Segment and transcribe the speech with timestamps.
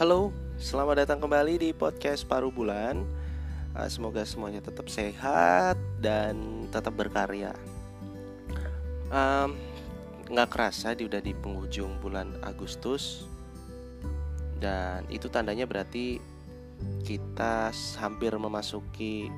[0.00, 3.04] Halo, selamat datang kembali di podcast Paruh Bulan.
[3.76, 7.52] Uh, semoga semuanya tetap sehat dan tetap berkarya.
[10.24, 13.28] Nggak kerasa di udah di penghujung bulan Agustus
[14.56, 16.16] dan itu tandanya berarti
[17.04, 17.68] kita
[18.00, 19.28] hampir memasuki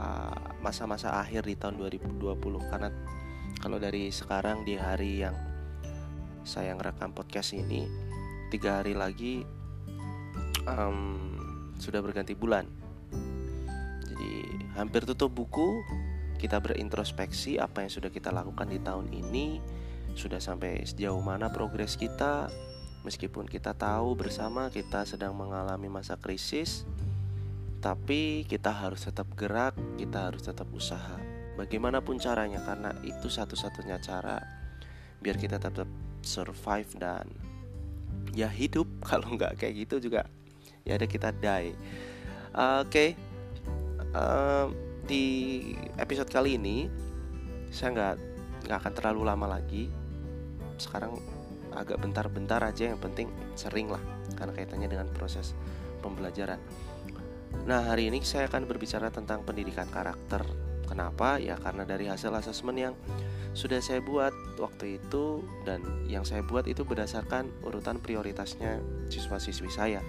[0.00, 2.40] uh, masa-masa uh, akhir di tahun 2020
[2.72, 2.88] karena
[3.60, 5.36] kalau dari sekarang di hari yang
[6.48, 7.84] saya ngerekam podcast ini
[8.48, 9.57] tiga hari lagi
[10.76, 10.98] um,
[11.80, 12.68] sudah berganti bulan.
[14.04, 14.32] Jadi
[14.76, 15.80] hampir tutup buku,
[16.36, 19.62] kita berintrospeksi apa yang sudah kita lakukan di tahun ini,
[20.12, 22.50] sudah sampai sejauh mana progres kita.
[23.06, 26.82] Meskipun kita tahu bersama kita sedang mengalami masa krisis,
[27.78, 31.16] tapi kita harus tetap gerak, kita harus tetap usaha.
[31.54, 34.42] Bagaimanapun caranya, karena itu satu-satunya cara
[35.18, 35.86] biar kita tetap
[36.26, 37.30] survive dan
[38.34, 38.90] ya hidup.
[39.08, 40.26] Kalau nggak kayak gitu juga
[40.88, 41.76] ya ada kita die.
[42.56, 42.88] Uh, oke.
[42.88, 43.08] Okay.
[44.16, 44.72] uh,
[45.04, 45.24] di
[45.96, 46.88] episode kali ini
[47.68, 48.14] saya nggak
[48.68, 49.92] nggak akan terlalu lama lagi.
[50.80, 51.20] Sekarang
[51.76, 54.00] agak bentar-bentar aja yang penting sering lah
[54.40, 55.52] karena kaitannya dengan proses
[56.00, 56.58] pembelajaran.
[57.68, 60.40] Nah hari ini saya akan berbicara tentang pendidikan karakter.
[60.88, 61.36] Kenapa?
[61.36, 62.94] Ya karena dari hasil asesmen yang
[63.52, 68.80] sudah saya buat waktu itu dan yang saya buat itu berdasarkan urutan prioritasnya
[69.12, 70.00] siswa-siswi saya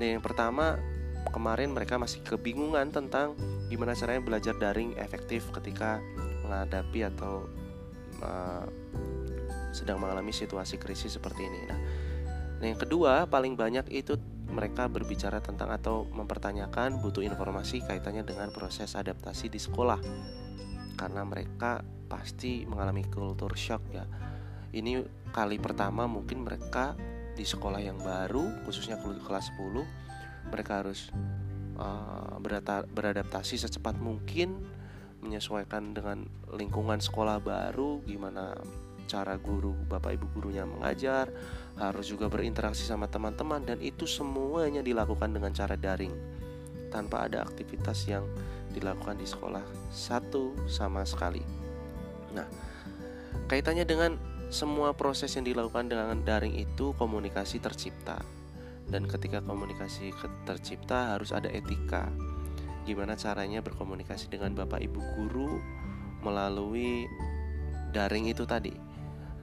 [0.00, 0.80] Nah yang pertama
[1.28, 3.36] kemarin mereka masih kebingungan tentang
[3.68, 6.00] gimana caranya belajar daring efektif ketika
[6.42, 7.44] menghadapi atau
[8.24, 8.64] uh,
[9.70, 11.60] sedang mengalami situasi krisis seperti ini.
[11.68, 11.78] Nah,
[12.58, 14.16] nah yang kedua paling banyak itu
[14.50, 20.00] mereka berbicara tentang atau mempertanyakan butuh informasi kaitannya dengan proses adaptasi di sekolah
[20.98, 24.02] karena mereka pasti mengalami culture shock ya.
[24.74, 26.98] Ini kali pertama mungkin mereka
[27.34, 31.08] di sekolah yang baru khususnya kelas 10 mereka harus
[31.78, 32.36] uh,
[32.90, 34.60] beradaptasi secepat mungkin
[35.20, 36.24] menyesuaikan dengan
[36.56, 38.56] lingkungan sekolah baru gimana
[39.10, 41.28] cara guru bapak ibu gurunya mengajar
[41.76, 46.14] harus juga berinteraksi sama teman-teman dan itu semuanya dilakukan dengan cara daring
[46.94, 48.22] tanpa ada aktivitas yang
[48.70, 51.42] dilakukan di sekolah satu sama sekali.
[52.34, 52.46] Nah
[53.50, 54.14] kaitannya dengan
[54.50, 58.18] semua proses yang dilakukan dengan daring itu komunikasi tercipta.
[58.90, 60.10] Dan ketika komunikasi
[60.42, 62.10] tercipta harus ada etika.
[62.82, 65.62] Gimana caranya berkomunikasi dengan Bapak Ibu guru
[66.26, 67.06] melalui
[67.94, 68.74] daring itu tadi.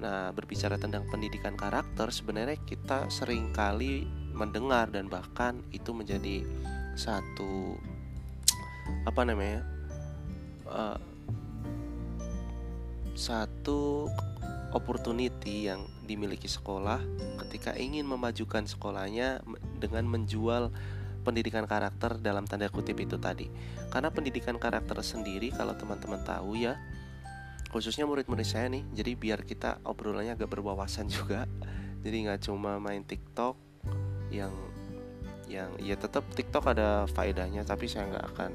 [0.03, 6.43] Nah, berbicara tentang pendidikan karakter sebenarnya kita sering kali mendengar dan bahkan itu menjadi
[6.99, 7.79] satu
[9.07, 9.63] apa namanya?
[10.67, 10.99] Uh,
[13.17, 14.11] satu
[14.75, 16.99] opportunity yang dimiliki sekolah
[17.45, 19.39] ketika ingin memajukan sekolahnya
[19.79, 20.71] dengan menjual
[21.27, 23.51] pendidikan karakter dalam tanda kutip itu tadi.
[23.91, 26.79] Karena pendidikan karakter sendiri kalau teman-teman tahu ya,
[27.71, 31.43] khususnya murid-murid saya nih, jadi biar kita obrolannya agak berwawasan juga.
[32.03, 33.59] Jadi nggak cuma main TikTok
[34.31, 34.55] yang
[35.47, 38.51] yang ya tetap TikTok ada faedahnya tapi saya nggak akan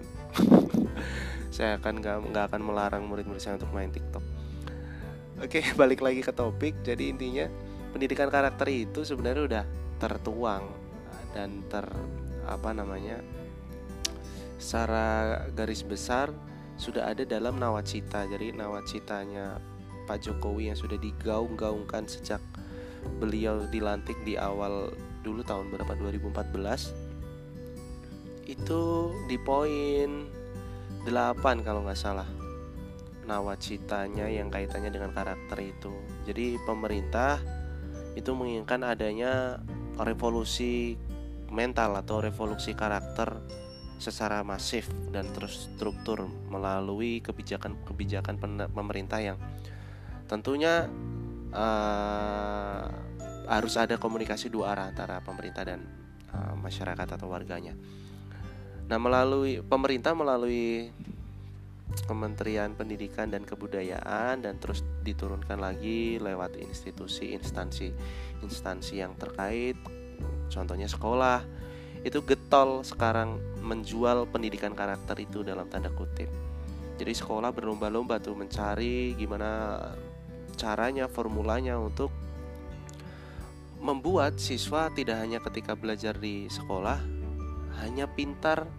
[1.56, 4.20] saya akan nggak nggak akan melarang murid-murid saya untuk main TikTok
[5.42, 6.86] Oke, balik lagi ke topik.
[6.86, 7.50] Jadi intinya
[7.90, 9.64] pendidikan karakter itu sebenarnya udah
[9.98, 10.70] tertuang
[11.34, 11.84] dan ter
[12.46, 13.18] apa namanya?
[14.62, 16.30] secara garis besar
[16.78, 18.22] sudah ada dalam nawacita.
[18.30, 19.58] Jadi nawacitanya
[20.06, 22.38] Pak Jokowi yang sudah digaung-gaungkan sejak
[23.18, 24.94] beliau dilantik di awal
[25.26, 26.94] dulu tahun berapa 2014
[28.46, 28.82] itu
[29.26, 30.30] di poin
[31.06, 32.26] 8 kalau nggak salah
[33.26, 35.92] nawacitanya yang kaitannya dengan karakter itu.
[36.26, 37.38] Jadi pemerintah
[38.18, 39.62] itu menginginkan adanya
[39.96, 40.98] revolusi
[41.52, 43.40] mental atau revolusi karakter
[44.02, 48.40] secara masif dan terstruktur melalui kebijakan-kebijakan
[48.74, 49.38] pemerintah yang
[50.26, 50.90] tentunya
[51.54, 52.88] uh,
[53.46, 55.86] harus ada komunikasi dua arah antara pemerintah dan
[56.34, 57.78] uh, masyarakat atau warganya.
[58.90, 60.90] Nah, melalui pemerintah melalui
[62.00, 67.92] Kementerian Pendidikan dan Kebudayaan dan terus diturunkan lagi lewat institusi instansi
[68.40, 69.76] instansi yang terkait
[70.48, 71.44] contohnya sekolah.
[72.02, 76.28] Itu getol sekarang menjual pendidikan karakter itu dalam tanda kutip.
[76.98, 79.78] Jadi sekolah berlomba-lomba tuh mencari gimana
[80.58, 82.12] caranya formulanya untuk
[83.82, 87.02] membuat siswa tidak hanya ketika belajar di sekolah
[87.82, 88.70] hanya pintar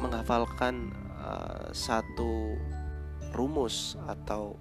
[0.00, 2.56] menghafalkan Eh, satu
[3.36, 4.56] rumus atau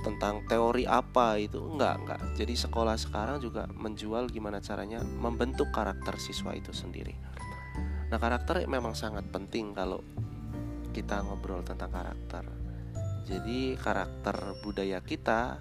[0.00, 1.60] tentang teori apa itu?
[1.60, 2.20] Enggak enggak.
[2.40, 7.12] Jadi sekolah sekarang juga menjual gimana caranya membentuk karakter siswa itu sendiri.
[8.08, 10.00] Nah karakter memang sangat penting kalau
[10.96, 12.48] kita ngobrol tentang karakter.
[13.28, 15.60] Jadi karakter budaya kita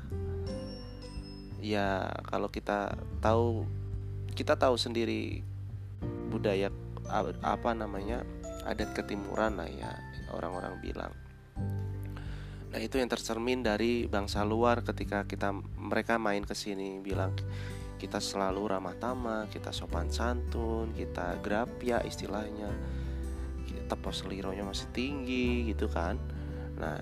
[1.60, 3.68] ya kalau kita tahu
[4.32, 5.44] kita tahu sendiri
[6.32, 6.72] budaya
[7.44, 8.24] apa namanya
[8.68, 9.92] adat ketimuran lah ya
[10.36, 11.16] orang-orang bilang
[12.68, 17.32] Nah itu yang tercermin dari bangsa luar ketika kita mereka main ke sini bilang
[17.98, 22.70] kita selalu ramah tamah, kita sopan santun, kita grapia istilahnya,
[23.66, 26.22] kita pos lironya masih tinggi gitu kan.
[26.78, 27.02] Nah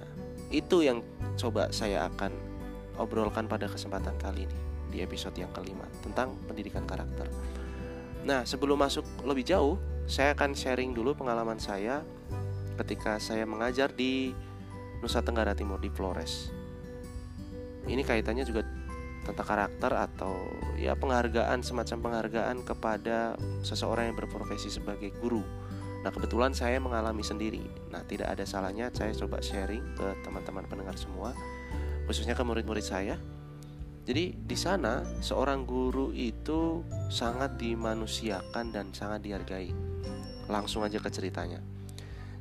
[0.54, 1.04] itu yang
[1.36, 2.32] coba saya akan
[2.96, 4.60] obrolkan pada kesempatan kali ini
[4.94, 7.28] di episode yang kelima tentang pendidikan karakter.
[8.24, 12.06] Nah sebelum masuk lebih jauh, saya akan sharing dulu pengalaman saya
[12.78, 14.38] ketika saya mengajar di
[15.02, 16.54] Nusa Tenggara Timur di Flores.
[17.86, 18.66] Ini kaitannya juga
[19.26, 20.34] tentang karakter atau
[20.78, 23.34] ya penghargaan semacam penghargaan kepada
[23.66, 25.42] seseorang yang berprofesi sebagai guru.
[26.06, 27.66] Nah, kebetulan saya mengalami sendiri.
[27.90, 31.34] Nah, tidak ada salahnya saya coba sharing ke teman-teman pendengar semua,
[32.06, 33.18] khususnya ke murid-murid saya.
[34.06, 39.95] Jadi, di sana seorang guru itu sangat dimanusiakan dan sangat dihargai.
[40.48, 41.62] Langsung aja ke ceritanya.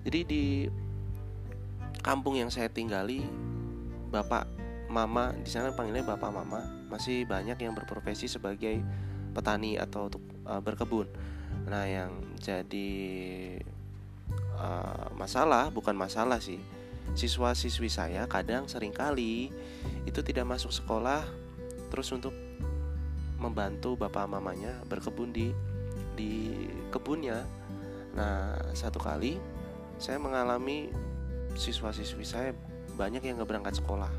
[0.05, 0.45] Jadi di
[2.05, 3.25] kampung yang saya tinggali
[4.13, 4.45] bapak
[4.93, 6.61] mama di sana panggilnya bapak mama
[6.93, 8.79] masih banyak yang berprofesi sebagai
[9.35, 11.09] petani atau untuk uh, berkebun
[11.67, 12.93] nah yang jadi
[14.55, 16.61] uh, masalah bukan masalah sih
[17.17, 19.51] siswa-siswi saya kadang sering kali
[20.05, 21.25] itu tidak masuk sekolah
[21.89, 22.37] terus untuk
[23.41, 25.51] membantu bapak mamanya berkebun di
[26.15, 26.55] di
[26.95, 27.43] kebunnya
[28.15, 29.43] nah satu kali
[29.99, 30.91] saya mengalami
[31.55, 32.51] siswa-siswi saya
[32.95, 34.11] banyak yang nggak berangkat sekolah.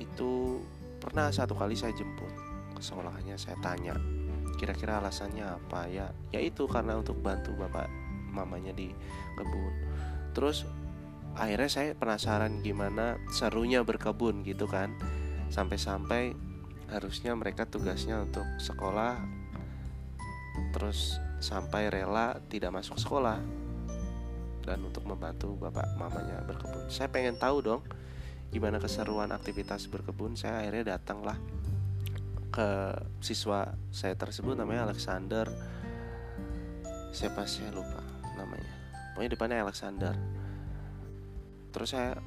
[0.00, 0.64] Itu
[1.00, 2.32] pernah satu kali saya jemput
[2.76, 3.96] ke sekolahnya saya tanya
[4.60, 6.12] kira-kira alasannya apa ya?
[6.32, 7.88] Yaitu karena untuk bantu bapak
[8.32, 8.92] mamanya di
[9.36, 9.72] kebun.
[10.36, 10.68] Terus
[11.36, 14.92] akhirnya saya penasaran gimana serunya berkebun gitu kan.
[15.48, 16.36] Sampai-sampai
[16.90, 19.18] harusnya mereka tugasnya untuk sekolah
[20.74, 23.40] terus sampai rela tidak masuk sekolah
[24.64, 26.86] dan untuk membantu bapak mamanya berkebun.
[26.92, 27.82] Saya pengen tahu dong
[28.52, 30.36] gimana keseruan aktivitas berkebun.
[30.36, 31.40] Saya akhirnya datanglah
[32.52, 32.92] ke
[33.24, 35.48] siswa saya tersebut namanya Alexander.
[37.10, 38.04] Siapa saya lupa
[38.36, 38.70] namanya.
[39.16, 40.14] Pokoknya depannya Alexander.
[41.72, 42.20] Terus saya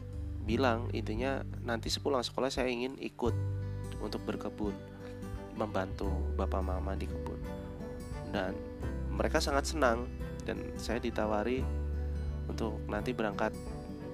[0.44, 3.32] bilang intinya nanti sepulang sekolah saya ingin ikut
[4.04, 4.76] untuk berkebun
[5.56, 7.40] membantu bapak mama di kebun
[8.36, 8.52] dan
[9.14, 10.10] mereka sangat senang
[10.44, 11.64] dan saya ditawari
[12.50, 13.56] untuk nanti berangkat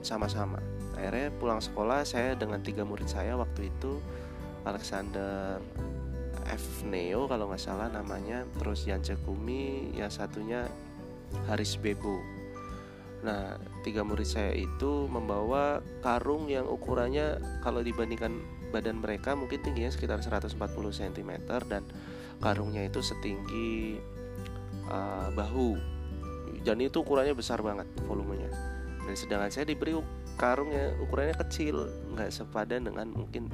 [0.05, 0.61] sama-sama.
[0.95, 4.03] Akhirnya pulang sekolah saya dengan tiga murid saya waktu itu
[4.67, 5.57] Alexander
[6.49, 10.67] F Neo kalau nggak salah namanya, terus Yance Kumi, yang satunya
[11.47, 12.19] Haris Bebo.
[13.19, 18.39] Nah, tiga murid saya itu membawa karung yang ukurannya kalau dibandingkan
[18.71, 20.55] badan mereka mungkin tingginya sekitar 140
[20.93, 21.31] cm
[21.67, 21.83] dan
[22.39, 23.99] karungnya itu setinggi
[24.89, 25.77] uh, bahu.
[26.65, 28.51] Dan itu ukurannya besar banget volumenya.
[29.05, 29.95] Dan sedangkan saya diberi
[30.35, 33.47] karung yang ukurannya kecil nggak sepadan dengan mungkin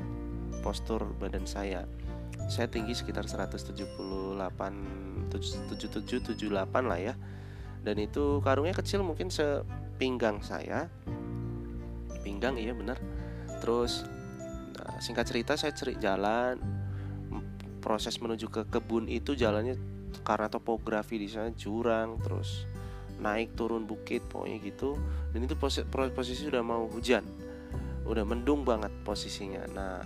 [0.65, 1.85] postur badan saya.
[2.49, 3.77] Saya tinggi sekitar 178
[5.31, 7.13] 77 78 lah ya.
[7.85, 10.89] Dan itu karungnya kecil mungkin sepinggang saya.
[12.25, 12.97] Pinggang iya benar.
[13.61, 14.01] Terus
[14.73, 16.57] nah, singkat cerita saya cerik jalan
[17.85, 19.77] proses menuju ke kebun itu jalannya
[20.22, 22.69] karena topografi di sana jurang terus
[23.19, 25.00] naik turun bukit pokoknya gitu.
[25.31, 27.24] Dan itu posisi, posisi sudah mau hujan.
[28.06, 29.64] Udah mendung banget posisinya.
[29.72, 30.00] Nah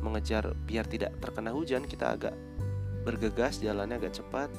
[0.00, 2.34] mengejar biar tidak terkena hujan kita agak
[3.02, 4.50] bergegas jalannya agak cepat.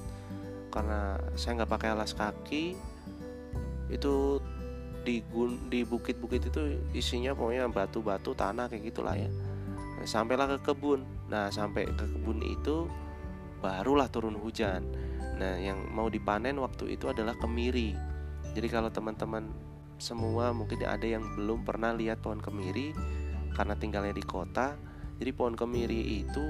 [0.72, 2.76] Karena saya nggak pakai alas kaki
[3.88, 4.44] itu
[5.08, 9.32] di gun di bukit-bukit itu isinya pokoknya batu-batu tanah kayak gitulah ya.
[10.04, 11.08] Sampailah ke kebun.
[11.32, 12.92] Nah sampai ke kebun itu
[13.60, 14.86] barulah turun hujan
[15.38, 17.94] Nah, yang mau dipanen waktu itu adalah kemiri.
[18.58, 19.54] Jadi kalau teman-teman
[20.02, 22.94] semua mungkin ada yang belum pernah lihat pohon kemiri
[23.54, 24.74] karena tinggalnya di kota.
[25.18, 26.46] Jadi pohon kemiri itu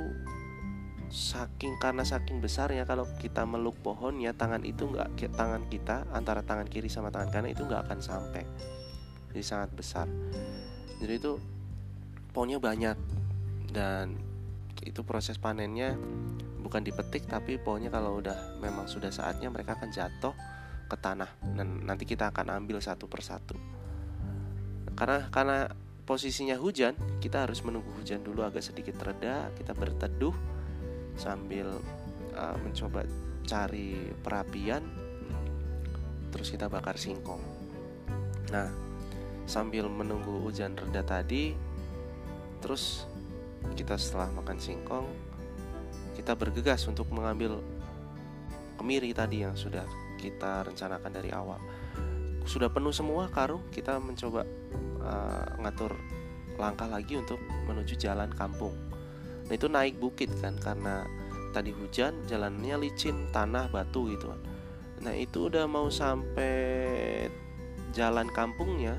[1.07, 6.67] saking karena saking besarnya kalau kita meluk pohonnya tangan itu nggak tangan kita antara tangan
[6.67, 8.43] kiri sama tangan kanan itu nggak akan sampai
[9.31, 10.03] jadi sangat besar
[10.99, 11.39] jadi itu
[12.35, 12.99] pohonnya banyak
[13.71, 14.19] dan
[14.83, 15.95] itu proses panennya
[16.67, 20.35] bukan dipetik tapi pokoknya kalau udah memang sudah saatnya mereka akan jatuh
[20.91, 21.31] ke tanah.
[21.55, 23.55] Dan nanti kita akan ambil satu persatu.
[24.99, 25.71] Karena karena
[26.03, 30.31] posisinya hujan kita harus menunggu hujan dulu agak sedikit reda kita berteduh
[31.19, 31.67] sambil
[32.31, 33.03] uh, mencoba
[33.43, 34.83] cari perapian
[36.31, 37.43] terus kita bakar singkong.
[38.51, 38.71] Nah
[39.47, 41.55] sambil menunggu hujan reda tadi
[42.59, 43.07] terus
[43.75, 45.07] kita setelah makan singkong
[46.17, 47.61] kita bergegas untuk mengambil
[48.81, 49.85] kemiri tadi yang sudah
[50.17, 51.61] kita rencanakan dari awal.
[52.49, 54.41] Sudah penuh semua karung kita mencoba
[55.05, 55.93] uh, ngatur
[56.57, 57.37] langkah lagi untuk
[57.69, 58.73] menuju jalan kampung.
[59.45, 61.05] Nah itu naik bukit kan karena
[61.53, 64.41] tadi hujan jalannya licin tanah batu gitu kan.
[65.05, 67.29] Nah itu udah mau sampai
[67.93, 68.97] jalan kampungnya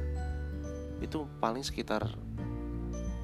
[1.02, 2.06] itu paling sekitar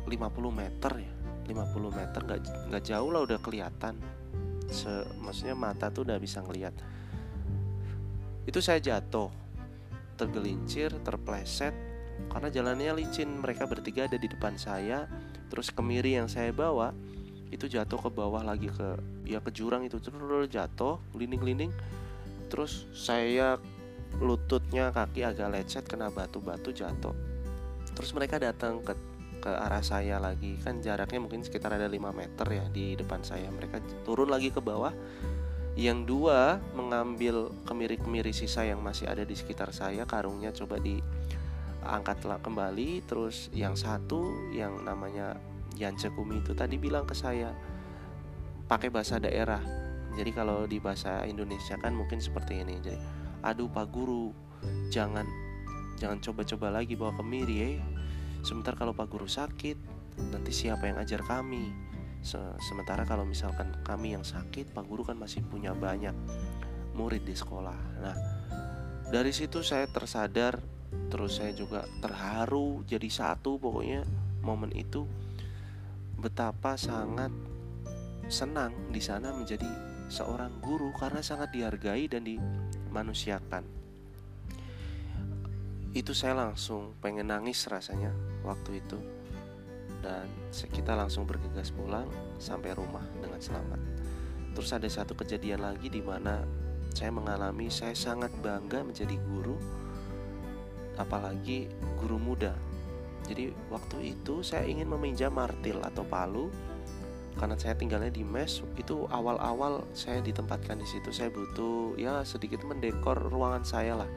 [0.07, 0.11] 50
[0.51, 1.14] meter ya
[1.45, 2.41] 50 meter nggak
[2.73, 3.97] nggak jauh lah udah kelihatan
[4.65, 4.89] Se,
[5.21, 6.73] maksudnya mata tuh udah bisa ngelihat
[8.45, 9.33] itu saya jatuh
[10.21, 11.73] tergelincir, terpleset
[12.31, 13.41] karena jalannya licin.
[13.41, 15.09] Mereka bertiga ada di depan saya.
[15.49, 16.93] Terus kemiri yang saya bawa
[17.53, 21.71] itu jatuh ke bawah lagi ke ya ke jurang itu terus jatuh, glinding-glinding.
[22.51, 23.59] Terus saya
[24.19, 27.15] lututnya kaki agak lecet kena batu-batu jatuh.
[27.95, 28.95] Terus mereka datang ke
[29.45, 30.57] ke arah saya lagi.
[30.65, 33.53] Kan jaraknya mungkin sekitar ada 5 meter ya di depan saya.
[33.53, 34.97] Mereka turun lagi ke bawah.
[35.77, 40.09] Yang dua mengambil kemiri-kemiri sisa yang masih ada di sekitar saya.
[40.09, 43.05] Karungnya coba diangkatlah kembali.
[43.05, 45.37] Terus yang satu yang namanya
[45.77, 47.53] Yan Cekumi itu tadi bilang ke saya
[48.65, 49.61] pakai bahasa daerah.
[50.15, 52.81] Jadi kalau di bahasa Indonesia kan mungkin seperti ini.
[52.81, 52.99] Jadi
[53.45, 54.33] aduh pak guru
[54.89, 55.29] jangan
[56.01, 57.69] jangan coba-coba lagi bawa kemiri ya
[58.45, 59.75] sebentar kalau pak guru sakit
[60.31, 61.73] nanti siapa yang ajar kami?
[62.61, 66.15] Sementara kalau misalkan kami yang sakit pak guru kan masih punya banyak
[66.95, 67.81] murid di sekolah.
[68.05, 68.17] Nah
[69.09, 70.61] dari situ saya tersadar
[71.11, 74.05] terus saya juga terharu jadi satu pokoknya
[74.45, 75.09] momen itu.
[76.21, 77.33] Betapa sangat
[78.33, 79.69] senang di sana menjadi
[80.09, 83.84] seorang guru karena sangat dihargai dan dimanusiakan
[85.95, 88.11] itu saya langsung pengen nangis rasanya
[88.43, 88.99] waktu itu
[90.03, 93.81] dan kita langsung bergegas pulang sampai rumah dengan selamat.
[94.59, 96.43] Terus ada satu kejadian lagi di mana
[96.93, 99.55] saya mengalami saya sangat bangga menjadi guru
[100.99, 101.71] apalagi
[102.03, 102.59] guru muda.
[103.25, 106.51] Jadi waktu itu saya ingin meminjam martil atau palu
[107.39, 112.63] karena saya tinggalnya di mes itu awal-awal saya ditempatkan di situ saya butuh ya sedikit
[112.63, 114.11] mendekor ruangan saya lah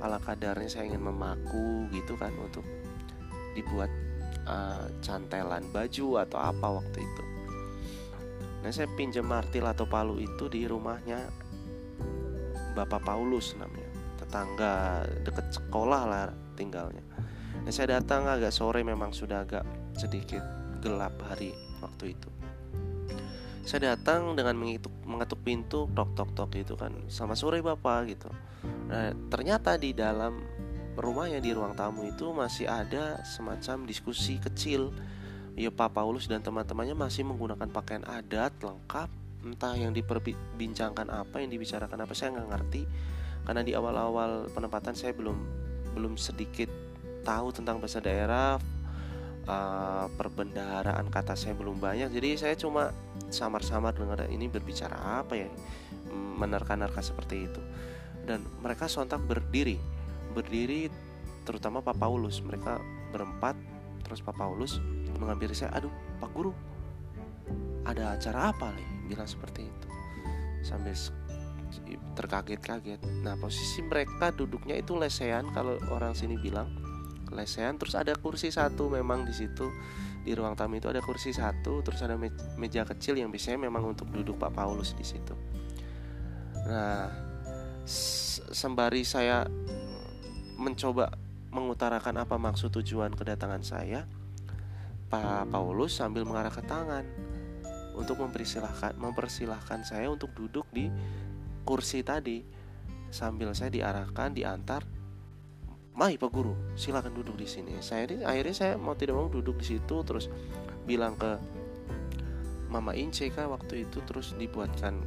[0.00, 2.64] ala kadarnya saya ingin memaku gitu kan untuk
[3.56, 3.88] dibuat
[4.44, 7.22] uh, cantelan baju atau apa waktu itu.
[8.60, 11.30] Nah saya pinjam martil atau palu itu di rumahnya
[12.76, 13.88] Bapak Paulus namanya,
[14.20, 16.24] tetangga deket sekolah lah
[16.60, 17.00] tinggalnya.
[17.64, 19.64] Nah saya datang agak sore memang sudah agak
[19.96, 20.44] sedikit
[20.84, 22.35] gelap hari waktu itu.
[23.66, 26.94] Saya datang dengan mengetuk, mengetuk pintu tok tok tok gitu kan.
[27.10, 28.30] Sama sore bapak gitu.
[28.86, 30.38] Nah ternyata di dalam
[30.94, 34.94] rumahnya di ruang tamu itu masih ada semacam diskusi kecil.
[35.58, 39.10] Ya Pak Paulus dan teman-temannya masih menggunakan pakaian adat lengkap.
[39.42, 42.82] Entah yang diperbincangkan apa yang dibicarakan apa saya nggak ngerti.
[43.42, 45.34] Karena di awal-awal penempatan saya belum
[45.98, 46.70] belum sedikit
[47.26, 48.62] tahu tentang bahasa daerah
[49.46, 52.12] uh, perbendaharaan kata saya belum banyak.
[52.12, 52.90] Jadi saya cuma
[53.30, 55.48] samar-samar dengar ini berbicara apa ya
[56.12, 57.62] menerka-nerka seperti itu.
[58.26, 59.78] Dan mereka sontak berdiri.
[60.34, 60.90] Berdiri
[61.46, 62.42] terutama Pak Paulus.
[62.42, 62.78] Mereka
[63.14, 63.56] berempat
[64.02, 64.78] terus Pak Paulus
[65.18, 66.52] mengambil saya aduh Pak Guru
[67.86, 69.14] ada acara apa nih?
[69.14, 69.88] Bilang seperti itu.
[70.66, 70.94] Sambil
[72.18, 72.98] terkaget-kaget.
[73.22, 76.66] Nah posisi mereka duduknya itu lesehan kalau orang sini bilang
[77.32, 79.70] lesehan terus ada kursi satu memang di situ
[80.26, 82.18] di ruang tamu itu ada kursi satu terus ada
[82.58, 85.34] meja kecil yang biasanya memang untuk duduk Pak Paulus di situ.
[86.66, 87.06] Nah
[88.50, 89.46] sembari saya
[90.58, 91.14] mencoba
[91.54, 94.04] mengutarakan apa maksud tujuan kedatangan saya,
[95.08, 97.04] Pak Paulus sambil mengarahkan tangan
[97.96, 100.90] untuk mempersilahkan mempersilahkan saya untuk duduk di
[101.62, 102.44] kursi tadi
[103.08, 104.84] sambil saya diarahkan diantar
[105.96, 107.72] Mai Pak Guru silakan duduk di sini.
[107.80, 110.28] Saya ini akhirnya saya mau tidak mau duduk di situ terus
[110.84, 111.40] bilang ke
[112.68, 115.00] Mama Ince kah waktu itu terus dibuatkan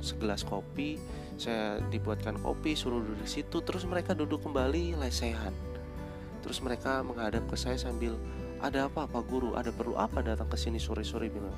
[0.00, 0.96] segelas kopi
[1.36, 5.52] saya dibuatkan kopi suruh duduk di situ terus mereka duduk kembali lesehan.
[6.40, 8.16] Terus mereka menghadap ke saya sambil
[8.64, 9.52] ada apa pak guru?
[9.52, 11.28] Ada perlu apa datang ke sini sore-sore?
[11.28, 11.52] Bilang.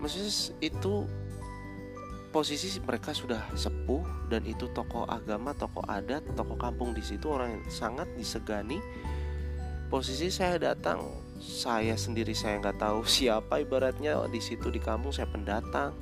[0.00, 0.32] Maksudnya
[0.64, 1.04] itu
[2.36, 7.56] posisi mereka sudah sepuh dan itu tokoh agama tokoh adat tokoh kampung di situ orang
[7.56, 8.76] yang sangat disegani.
[9.88, 11.00] Posisi saya datang
[11.40, 14.20] saya sendiri saya nggak tahu siapa ibaratnya.
[14.28, 15.96] Di situ di kampung saya pendatang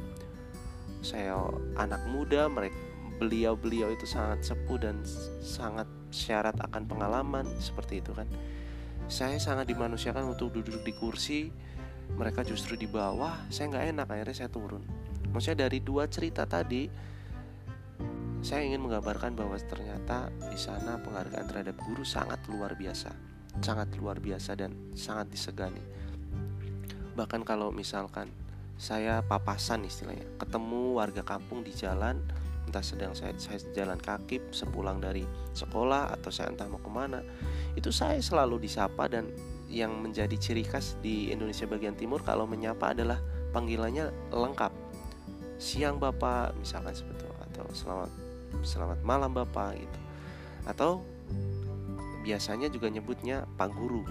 [1.07, 1.39] saya
[1.79, 2.75] anak muda mereka
[3.23, 5.07] beliau-beliau itu sangat sepuh dan
[5.39, 8.27] sangat syarat akan pengalaman seperti itu kan.
[9.07, 11.55] Saya sangat dimanusiakan untuk duduk di kursi
[12.19, 14.83] mereka justru di bawah saya nggak enak akhirnya saya turun
[15.35, 16.87] maksudnya dari dua cerita tadi
[18.45, 23.09] saya ingin menggambarkan bahwa ternyata di sana penghargaan terhadap guru sangat luar biasa.
[23.65, 25.81] Sangat luar biasa dan sangat disegani.
[27.17, 28.29] Bahkan kalau misalkan
[28.77, 32.21] saya papasan istilahnya ketemu warga kampung di jalan
[32.69, 35.25] entah sedang saya, saya jalan kaki sepulang dari
[35.57, 37.25] sekolah atau saya entah mau ke mana
[37.77, 39.31] itu saya selalu disapa dan
[39.73, 43.21] yang menjadi ciri khas di Indonesia bagian timur kalau menyapa adalah
[43.53, 44.84] panggilannya lengkap
[45.57, 48.11] siang bapak misalkan seperti itu atau selamat
[48.63, 50.01] selamat malam bapak gitu
[50.65, 51.05] atau
[52.25, 54.03] biasanya juga nyebutnya Pak Guru.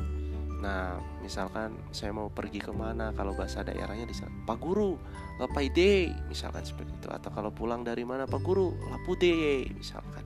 [0.61, 4.95] Nah, misalkan saya mau pergi ke mana, kalau bahasa daerahnya di sana, Pak Guru,
[5.41, 7.09] Pak Ide, misalkan seperti itu.
[7.11, 10.23] Atau kalau pulang dari mana, Pak Guru, Lapude, misalkan.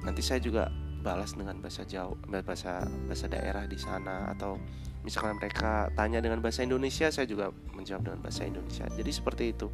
[0.00, 0.72] Nanti saya juga
[1.04, 4.32] balas dengan bahasa Jawa, bahasa bahasa daerah di sana.
[4.32, 4.56] Atau
[5.04, 8.88] misalkan mereka tanya dengan bahasa Indonesia, saya juga menjawab dengan bahasa Indonesia.
[8.88, 9.68] Jadi seperti itu.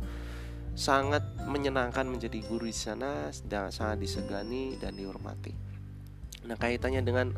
[0.77, 5.57] Sangat menyenangkan menjadi guru di sana, dan sangat disegani dan dihormati.
[6.47, 7.33] Nah, kaitannya dengan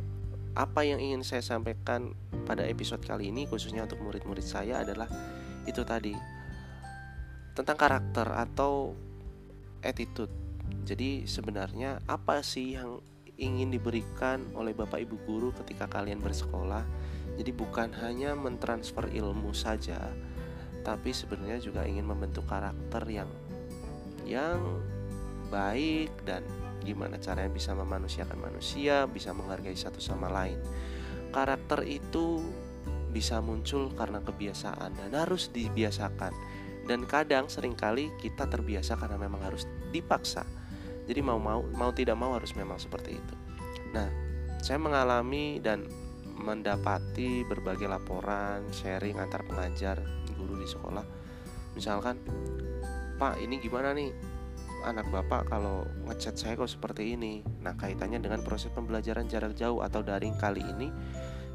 [0.59, 5.07] apa yang ingin saya sampaikan pada episode kali ini khususnya untuk murid-murid saya adalah
[5.71, 6.19] itu tadi
[7.55, 8.95] tentang karakter atau
[9.87, 10.31] attitude.
[10.83, 12.99] Jadi sebenarnya apa sih yang
[13.39, 16.83] ingin diberikan oleh Bapak Ibu guru ketika kalian bersekolah?
[17.39, 20.11] Jadi bukan hanya mentransfer ilmu saja,
[20.83, 23.31] tapi sebenarnya juga ingin membentuk karakter yang
[24.29, 24.61] yang
[25.49, 26.45] baik dan
[26.85, 30.61] gimana caranya bisa memanusiakan manusia, bisa menghargai satu sama lain.
[31.33, 32.45] Karakter itu
[33.11, 36.33] bisa muncul karena kebiasaan dan harus dibiasakan.
[36.89, 40.45] Dan kadang sering kali kita terbiasa karena memang harus dipaksa.
[41.09, 43.35] Jadi mau mau mau tidak mau harus memang seperti itu.
[43.93, 44.09] Nah,
[44.61, 45.85] saya mengalami dan
[46.39, 50.01] mendapati berbagai laporan, sharing antar pengajar,
[50.39, 51.03] guru di sekolah.
[51.75, 52.23] Misalkan,
[53.19, 54.15] Pak, ini gimana nih?
[54.87, 59.83] anak bapak kalau ngechat saya kok seperti ini Nah kaitannya dengan proses pembelajaran jarak jauh
[59.83, 60.93] atau daring kali ini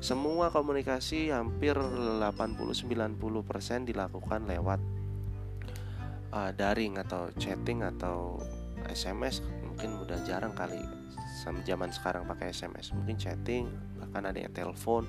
[0.03, 4.79] Semua komunikasi hampir 80-90% dilakukan lewat
[6.35, 8.35] uh, daring atau chatting atau
[8.91, 10.83] SMS Mungkin udah jarang kali
[11.63, 13.71] zaman sekarang pakai SMS Mungkin chatting
[14.03, 15.07] bahkan ada yang telepon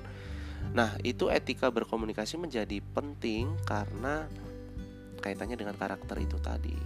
[0.71, 4.25] Nah itu etika berkomunikasi menjadi penting karena
[5.19, 6.77] kaitannya dengan karakter itu tadi.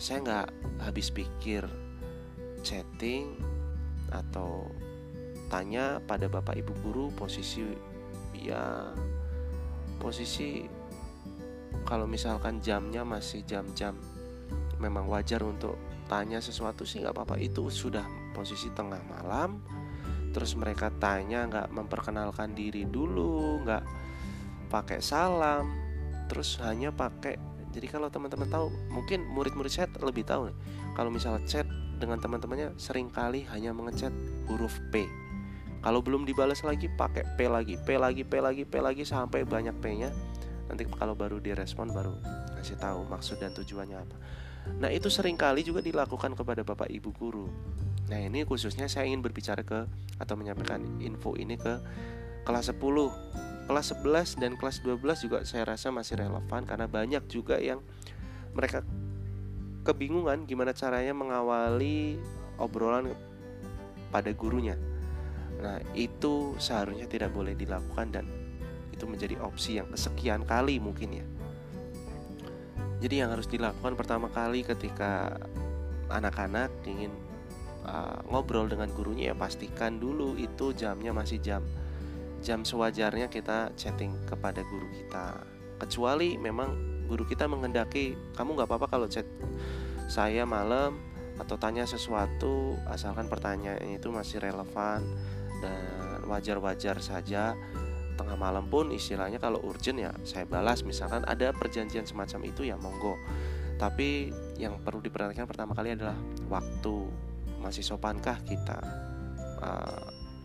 [0.00, 0.48] Saya nggak
[0.82, 1.66] habis pikir
[2.64, 3.38] chatting
[4.10, 4.66] atau
[5.52, 7.62] tanya pada bapak ibu guru posisi
[8.34, 8.90] ya
[10.02, 10.66] posisi
[11.84, 13.94] kalau misalkan jamnya masih jam-jam
[14.80, 15.76] memang wajar untuk
[16.08, 17.36] tanya sesuatu sih nggak apa-apa.
[17.40, 19.62] Itu sudah posisi tengah malam
[20.34, 23.82] terus mereka tanya nggak memperkenalkan diri dulu nggak
[24.68, 25.70] pakai salam
[26.26, 30.56] terus hanya pakai jadi kalau teman-teman tahu, mungkin murid-murid saya lebih tahu nih.
[30.94, 31.66] Kalau misalnya chat
[31.98, 34.14] dengan teman-temannya sering kali hanya mengechat
[34.46, 35.02] huruf P.
[35.82, 39.74] Kalau belum dibalas lagi pakai P lagi, P lagi, P lagi, P lagi sampai banyak
[39.82, 40.08] P-nya.
[40.70, 42.14] Nanti kalau baru direspon baru
[42.56, 44.16] kasih tahu maksud dan tujuannya apa.
[44.80, 47.46] Nah, itu sering kali juga dilakukan kepada Bapak Ibu guru.
[48.08, 49.88] Nah, ini khususnya saya ingin berbicara ke
[50.20, 51.80] atau menyampaikan info ini ke
[52.44, 52.80] kelas 10
[53.64, 57.80] kelas 11 dan kelas 12 juga saya rasa masih relevan karena banyak juga yang
[58.52, 58.84] mereka
[59.88, 62.20] kebingungan gimana caranya mengawali
[62.60, 63.16] obrolan
[64.12, 64.76] pada gurunya.
[65.64, 68.28] Nah, itu seharusnya tidak boleh dilakukan dan
[68.92, 71.26] itu menjadi opsi yang kesekian kali mungkin ya.
[73.00, 75.40] Jadi yang harus dilakukan pertama kali ketika
[76.12, 77.10] anak-anak ingin
[77.84, 81.62] uh, ngobrol dengan gurunya ya pastikan dulu itu jamnya masih jam
[82.44, 85.40] jam sewajarnya kita chatting kepada guru kita.
[85.80, 86.76] Kecuali memang
[87.08, 89.24] guru kita menghendaki kamu nggak apa-apa kalau chat
[90.12, 91.00] saya malam
[91.40, 95.00] atau tanya sesuatu asalkan pertanyaannya itu masih relevan
[95.64, 97.56] dan wajar-wajar saja.
[98.14, 100.84] Tengah malam pun istilahnya kalau urgent ya saya balas.
[100.84, 103.16] Misalkan ada perjanjian semacam itu ya monggo.
[103.74, 106.14] Tapi yang perlu diperhatikan pertama kali adalah
[106.46, 107.10] waktu
[107.64, 108.78] masih sopankah kita.
[109.64, 110.04] Uh,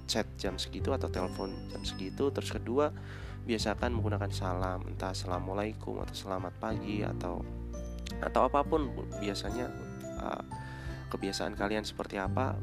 [0.09, 2.31] chat jam segitu atau telepon jam segitu.
[2.31, 2.95] Terus kedua
[3.43, 4.87] biasakan menggunakan salam.
[4.87, 7.43] Entah assalamualaikum atau selamat pagi atau
[8.23, 9.69] atau apa pun biasanya
[10.17, 10.43] uh,
[11.13, 12.55] kebiasaan kalian seperti apa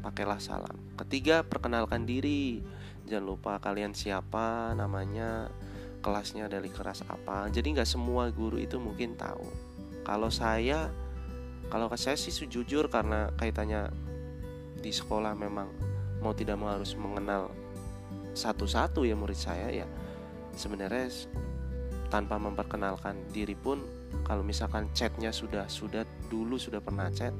[0.00, 0.76] pakailah salam.
[0.96, 2.64] Ketiga perkenalkan diri.
[3.08, 5.48] Jangan lupa kalian siapa namanya
[6.00, 7.48] kelasnya dari kelas apa.
[7.52, 9.46] Jadi nggak semua guru itu mungkin tahu.
[10.04, 10.88] Kalau saya
[11.68, 13.92] kalau saya sih jujur karena kaitannya
[14.78, 15.68] di sekolah memang
[16.24, 17.52] mau tidak mau harus mengenal
[18.32, 19.86] satu-satu ya murid saya ya.
[20.56, 21.10] Sebenarnya
[22.08, 23.84] tanpa memperkenalkan diri pun
[24.24, 27.36] kalau misalkan chatnya sudah sudah dulu sudah pernah chat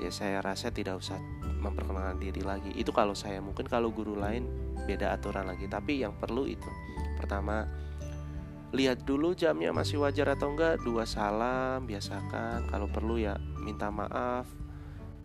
[0.00, 1.20] ya saya rasa tidak usah
[1.60, 2.72] memperkenalkan diri lagi.
[2.74, 4.48] Itu kalau saya mungkin kalau guru lain
[4.84, 6.70] beda aturan lagi tapi yang perlu itu.
[7.20, 7.68] Pertama
[8.74, 10.82] lihat dulu jamnya masih wajar atau enggak.
[10.82, 12.66] Dua salam biasakan.
[12.68, 14.50] Kalau perlu ya minta maaf.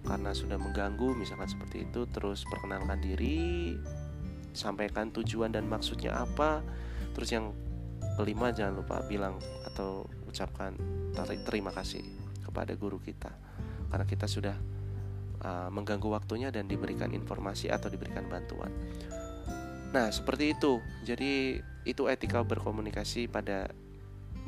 [0.05, 2.05] Karena sudah mengganggu misalkan seperti itu.
[2.13, 3.73] Terus perkenalkan diri.
[4.53, 6.61] Sampaikan tujuan dan maksudnya apa.
[7.17, 7.51] Terus yang
[8.15, 10.77] kelima jangan lupa bilang atau ucapkan
[11.49, 12.05] terima kasih
[12.45, 13.33] kepada guru kita.
[13.89, 14.53] Karena kita sudah
[15.41, 18.69] uh, mengganggu waktunya dan diberikan informasi atau diberikan bantuan.
[19.89, 20.77] Nah, seperti itu.
[21.01, 23.73] Jadi, itu etika berkomunikasi pada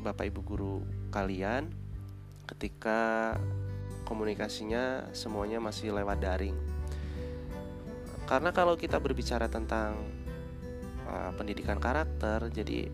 [0.02, 0.76] Bapak Ibu guru
[1.10, 1.70] kalian
[2.46, 3.34] ketika
[4.06, 6.54] komunikasinya semuanya masih lewat daring.
[8.26, 9.98] Karena kalau kita berbicara tentang
[11.10, 12.86] uh, pendidikan karakter, jadi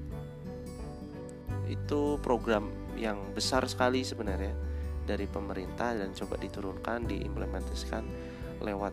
[1.68, 4.56] itu program yang besar sekali sebenarnya
[5.04, 8.04] dari pemerintah dan coba diturunkan diimplementasikan
[8.64, 8.92] lewat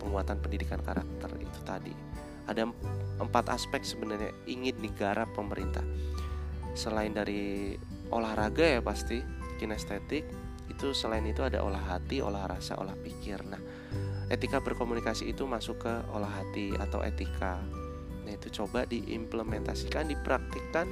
[0.00, 2.11] penguatan pendidikan karakter itu tadi
[2.48, 2.68] ada
[3.22, 5.84] empat aspek sebenarnya ingin digarap pemerintah.
[6.72, 7.76] Selain dari
[8.12, 9.20] olahraga ya pasti
[9.60, 10.24] kinestetik
[10.68, 13.44] itu selain itu ada olah hati olah rasa olah pikir.
[13.46, 13.60] Nah
[14.32, 17.60] etika berkomunikasi itu masuk ke olah hati atau etika.
[18.24, 20.88] Nah itu coba diimplementasikan dipraktikkan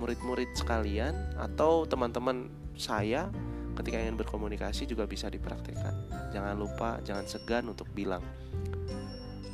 [0.00, 3.30] murid-murid sekalian atau teman-teman saya
[3.78, 5.94] ketika ingin berkomunikasi juga bisa dipraktikkan.
[6.34, 8.22] Jangan lupa, jangan segan untuk bilang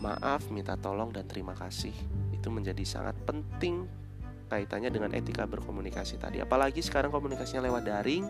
[0.01, 1.93] maaf, minta tolong dan terima kasih.
[2.33, 3.87] Itu menjadi sangat penting
[4.51, 6.43] kaitannya dengan etika berkomunikasi tadi.
[6.43, 8.27] Apalagi sekarang komunikasinya lewat daring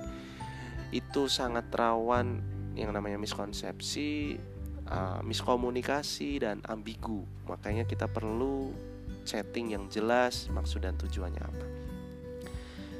[0.93, 2.43] itu sangat rawan
[2.77, 4.37] yang namanya miskonsepsi,
[4.91, 7.25] uh, miskomunikasi dan ambigu.
[7.49, 8.75] Makanya kita perlu
[9.25, 11.67] setting yang jelas maksud dan tujuannya apa.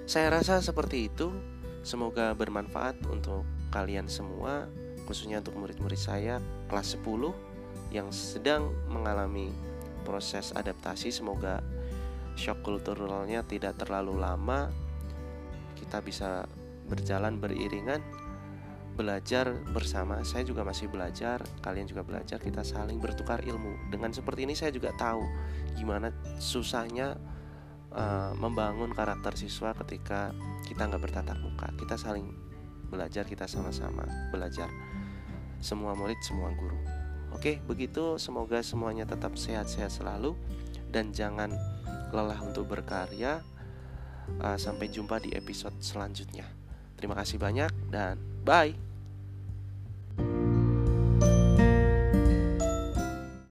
[0.09, 1.31] Saya rasa seperti itu.
[1.81, 4.69] Semoga bermanfaat untuk kalian semua,
[5.09, 6.37] khususnya untuk murid-murid saya
[6.69, 7.50] kelas 10
[7.91, 9.51] yang sedang mengalami
[10.03, 11.11] proses adaptasi.
[11.11, 11.63] Semoga
[12.35, 14.71] shock kulturalnya tidak terlalu lama.
[15.77, 16.47] Kita bisa
[16.87, 18.03] berjalan beriringan
[18.95, 20.21] belajar bersama.
[20.27, 23.89] Saya juga masih belajar, kalian juga belajar, kita saling bertukar ilmu.
[23.89, 25.25] Dengan seperti ini saya juga tahu
[25.79, 27.17] gimana susahnya
[27.95, 30.35] uh, membangun karakter siswa ketika
[30.67, 32.31] kita nggak bertatap muka kita saling
[32.91, 34.67] belajar kita sama-sama belajar
[35.63, 36.79] semua murid semua guru
[37.35, 38.17] oke begitu.
[38.19, 40.35] Semoga semuanya tetap sehat-sehat selalu
[40.91, 41.55] dan jangan
[42.11, 43.43] lelah untuk berkarya.
[44.31, 46.47] Uh, sampai jumpa di episode selanjutnya.
[46.95, 48.15] Terima kasih banyak dan
[48.47, 48.90] bye